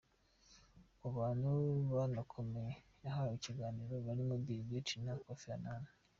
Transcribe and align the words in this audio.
Mu 0.99 1.09
bantu 1.17 1.51
banakomeye 1.95 2.73
yahaye 3.03 3.33
ikiganiro 3.35 3.95
harimo 4.07 4.33
Bill 4.45 4.61
Gates 4.69 5.01
na 5.05 5.13
Kofi 5.23 5.47
Annan. 5.55 5.83